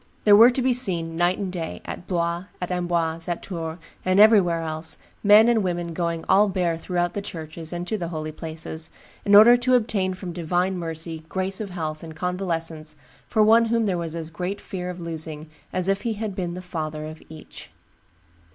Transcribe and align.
There 0.23 0.35
were 0.35 0.49
to 0.49 0.63
be 0.63 0.73
seen 0.73 1.15
night 1.15 1.37
and 1.37 1.53
day, 1.53 1.79
at 1.85 2.07
Blois, 2.07 2.45
at 2.59 2.71
Amboise, 2.71 3.27
at 3.27 3.43
Tours, 3.43 3.77
and 4.03 4.19
everywhere 4.19 4.63
else, 4.63 4.97
men 5.23 5.47
and 5.47 5.61
women 5.61 5.93
going 5.93 6.25
all 6.27 6.47
bare 6.49 6.75
throughout 6.75 7.13
the 7.13 7.21
churches 7.21 7.71
and 7.71 7.85
to 7.85 7.99
the 7.99 8.07
holy 8.07 8.31
places, 8.31 8.89
in 9.25 9.35
order 9.35 9.55
to 9.57 9.75
obtain 9.75 10.15
from 10.15 10.33
divine 10.33 10.75
mercy 10.75 11.23
grace 11.29 11.61
of 11.61 11.69
health 11.69 12.01
and 12.03 12.15
convalescence 12.15 12.95
for 13.27 13.43
one 13.43 13.65
whom 13.65 13.85
there 13.85 13.95
was 13.95 14.15
as 14.15 14.31
great 14.31 14.59
fear 14.59 14.89
of 14.89 14.99
losing 14.99 15.51
as 15.71 15.87
if 15.87 16.01
he 16.01 16.13
had 16.13 16.35
been 16.35 16.55
the 16.55 16.63
father 16.63 17.05
of 17.05 17.21
each." 17.29 17.69